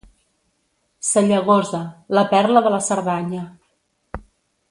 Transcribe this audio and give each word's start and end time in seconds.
Sallagosa, 1.09 1.81
la 2.19 2.25
perla 2.33 2.65
de 2.69 2.73
la 2.77 2.81
Cerdanya. 2.87 3.43